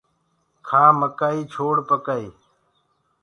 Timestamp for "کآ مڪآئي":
0.67-1.41